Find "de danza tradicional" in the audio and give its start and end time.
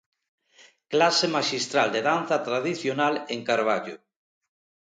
1.95-3.13